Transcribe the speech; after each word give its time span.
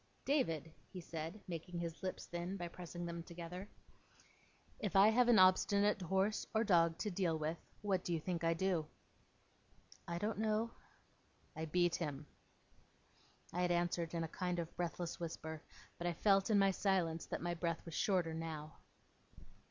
'David,' 0.25 0.71
he 0.91 0.99
said, 0.99 1.39
making 1.47 1.77
his 1.77 2.01
lips 2.01 2.25
thin, 2.25 2.57
by 2.57 2.67
pressing 2.67 3.05
them 3.05 3.21
together, 3.21 3.69
'if 4.79 4.95
I 4.95 5.09
have 5.09 5.27
an 5.27 5.37
obstinate 5.37 6.01
horse 6.01 6.43
or 6.55 6.63
dog 6.63 6.97
to 6.97 7.11
deal 7.11 7.37
with, 7.37 7.59
what 7.83 8.03
do 8.03 8.11
you 8.11 8.19
think 8.19 8.43
I 8.43 8.55
do?' 8.55 8.87
'I 10.07 10.17
don't 10.17 10.39
know.' 10.39 10.71
'I 11.55 11.65
beat 11.65 11.95
him.' 11.97 12.25
I 13.53 13.61
had 13.61 13.69
answered 13.69 14.15
in 14.15 14.23
a 14.23 14.27
kind 14.27 14.57
of 14.57 14.75
breathless 14.75 15.19
whisper, 15.19 15.61
but 15.99 16.07
I 16.07 16.13
felt, 16.13 16.49
in 16.49 16.57
my 16.57 16.71
silence, 16.71 17.27
that 17.27 17.43
my 17.43 17.53
breath 17.53 17.85
was 17.85 17.93
shorter 17.93 18.33
now. 18.33 18.77